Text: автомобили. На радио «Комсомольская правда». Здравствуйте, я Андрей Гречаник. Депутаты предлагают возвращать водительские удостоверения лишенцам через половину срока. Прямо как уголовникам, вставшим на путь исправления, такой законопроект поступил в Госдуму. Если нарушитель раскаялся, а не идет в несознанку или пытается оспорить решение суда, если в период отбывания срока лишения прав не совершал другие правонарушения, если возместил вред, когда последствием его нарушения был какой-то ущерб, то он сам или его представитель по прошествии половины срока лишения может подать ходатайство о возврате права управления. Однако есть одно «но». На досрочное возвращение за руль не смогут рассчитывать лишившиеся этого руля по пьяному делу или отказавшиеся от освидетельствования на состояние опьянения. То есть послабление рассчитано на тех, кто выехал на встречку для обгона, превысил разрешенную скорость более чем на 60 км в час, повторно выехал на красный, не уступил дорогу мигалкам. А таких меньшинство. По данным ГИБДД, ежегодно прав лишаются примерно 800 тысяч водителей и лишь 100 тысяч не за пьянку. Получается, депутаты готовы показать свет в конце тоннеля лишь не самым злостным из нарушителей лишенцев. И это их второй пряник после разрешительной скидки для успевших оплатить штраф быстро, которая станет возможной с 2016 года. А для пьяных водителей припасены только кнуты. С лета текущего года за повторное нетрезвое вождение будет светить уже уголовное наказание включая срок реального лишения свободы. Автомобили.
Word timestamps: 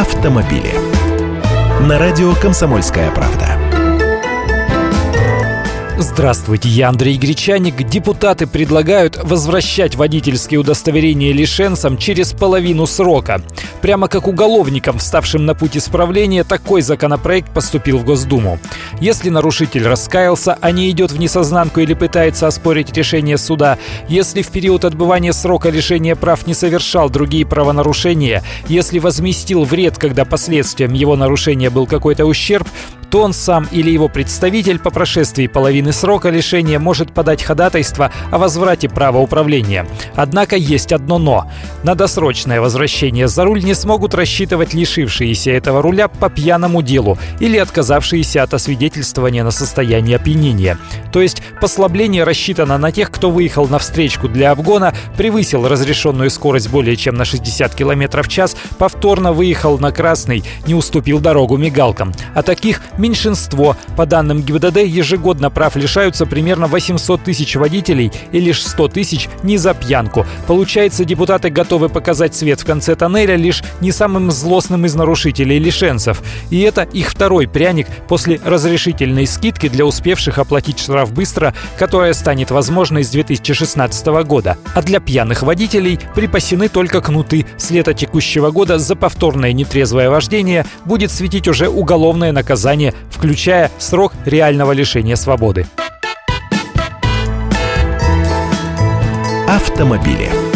автомобили. 0.00 0.72
На 1.86 1.98
радио 1.98 2.34
«Комсомольская 2.34 3.10
правда». 3.10 3.58
Здравствуйте, 5.98 6.70
я 6.70 6.88
Андрей 6.88 7.18
Гречаник. 7.18 7.82
Депутаты 7.86 8.46
предлагают 8.46 9.18
возвращать 9.22 9.96
водительские 9.96 10.60
удостоверения 10.60 11.34
лишенцам 11.34 11.98
через 11.98 12.32
половину 12.32 12.86
срока. 12.86 13.42
Прямо 13.82 14.08
как 14.08 14.28
уголовникам, 14.28 14.98
вставшим 14.98 15.46
на 15.46 15.54
путь 15.54 15.76
исправления, 15.76 16.44
такой 16.44 16.82
законопроект 16.82 17.50
поступил 17.52 17.98
в 17.98 18.04
Госдуму. 18.04 18.58
Если 19.00 19.30
нарушитель 19.30 19.86
раскаялся, 19.86 20.58
а 20.60 20.70
не 20.70 20.90
идет 20.90 21.12
в 21.12 21.18
несознанку 21.18 21.80
или 21.80 21.94
пытается 21.94 22.46
оспорить 22.46 22.92
решение 22.96 23.38
суда, 23.38 23.78
если 24.08 24.42
в 24.42 24.48
период 24.48 24.84
отбывания 24.84 25.32
срока 25.32 25.70
лишения 25.70 26.14
прав 26.14 26.46
не 26.46 26.54
совершал 26.54 27.08
другие 27.08 27.46
правонарушения, 27.46 28.42
если 28.68 28.98
возместил 28.98 29.64
вред, 29.64 29.98
когда 29.98 30.24
последствием 30.24 30.92
его 30.92 31.16
нарушения 31.16 31.70
был 31.70 31.86
какой-то 31.86 32.26
ущерб, 32.26 32.68
то 33.10 33.22
он 33.22 33.32
сам 33.32 33.66
или 33.70 33.90
его 33.90 34.08
представитель 34.08 34.78
по 34.78 34.90
прошествии 34.90 35.46
половины 35.46 35.92
срока 35.92 36.30
лишения 36.30 36.78
может 36.78 37.12
подать 37.12 37.42
ходатайство 37.42 38.12
о 38.30 38.38
возврате 38.38 38.88
права 38.88 39.18
управления. 39.18 39.86
Однако 40.14 40.56
есть 40.56 40.92
одно 40.92 41.18
«но». 41.18 41.50
На 41.82 41.94
досрочное 41.94 42.60
возвращение 42.60 43.26
за 43.26 43.44
руль 43.44 43.64
не 43.64 43.74
смогут 43.74 44.14
рассчитывать 44.14 44.74
лишившиеся 44.74 45.50
этого 45.50 45.82
руля 45.82 46.08
по 46.08 46.30
пьяному 46.30 46.82
делу 46.82 47.18
или 47.40 47.58
отказавшиеся 47.58 48.42
от 48.42 48.54
освидетельствования 48.54 49.42
на 49.42 49.50
состояние 49.50 50.16
опьянения. 50.16 50.78
То 51.12 51.20
есть 51.20 51.42
послабление 51.60 52.24
рассчитано 52.24 52.78
на 52.78 52.92
тех, 52.92 53.10
кто 53.10 53.30
выехал 53.30 53.66
на 53.66 53.78
встречку 53.78 54.28
для 54.28 54.52
обгона, 54.52 54.94
превысил 55.16 55.66
разрешенную 55.66 56.30
скорость 56.30 56.70
более 56.70 56.96
чем 56.96 57.14
на 57.14 57.24
60 57.24 57.74
км 57.74 58.22
в 58.22 58.28
час, 58.28 58.56
повторно 58.78 59.32
выехал 59.32 59.78
на 59.78 59.90
красный, 59.90 60.44
не 60.66 60.74
уступил 60.74 61.18
дорогу 61.18 61.56
мигалкам. 61.56 62.12
А 62.34 62.42
таких 62.42 62.80
меньшинство. 63.00 63.76
По 63.96 64.06
данным 64.06 64.42
ГИБДД, 64.42 64.78
ежегодно 64.84 65.50
прав 65.50 65.76
лишаются 65.76 66.26
примерно 66.26 66.66
800 66.66 67.22
тысяч 67.24 67.56
водителей 67.56 68.12
и 68.32 68.40
лишь 68.40 68.62
100 68.62 68.88
тысяч 68.88 69.28
не 69.42 69.56
за 69.56 69.74
пьянку. 69.74 70.26
Получается, 70.46 71.04
депутаты 71.04 71.50
готовы 71.50 71.88
показать 71.88 72.34
свет 72.34 72.60
в 72.60 72.64
конце 72.64 72.94
тоннеля 72.94 73.36
лишь 73.36 73.62
не 73.80 73.92
самым 73.92 74.30
злостным 74.30 74.86
из 74.86 74.94
нарушителей 74.94 75.58
лишенцев. 75.58 76.22
И 76.50 76.60
это 76.60 76.82
их 76.82 77.08
второй 77.10 77.48
пряник 77.48 77.86
после 78.08 78.40
разрешительной 78.44 79.26
скидки 79.26 79.68
для 79.68 79.84
успевших 79.86 80.38
оплатить 80.38 80.78
штраф 80.78 81.12
быстро, 81.12 81.54
которая 81.78 82.12
станет 82.12 82.50
возможной 82.50 83.04
с 83.04 83.08
2016 83.10 84.06
года. 84.24 84.56
А 84.74 84.82
для 84.82 85.00
пьяных 85.00 85.42
водителей 85.42 85.98
припасены 86.14 86.68
только 86.68 87.00
кнуты. 87.00 87.46
С 87.56 87.70
лета 87.70 87.94
текущего 87.94 88.50
года 88.50 88.78
за 88.78 88.96
повторное 88.96 89.52
нетрезвое 89.52 90.10
вождение 90.10 90.66
будет 90.84 91.10
светить 91.10 91.48
уже 91.48 91.68
уголовное 91.68 92.32
наказание 92.32 92.89
включая 93.10 93.70
срок 93.78 94.12
реального 94.24 94.72
лишения 94.72 95.16
свободы. 95.16 95.66
Автомобили. 99.48 100.49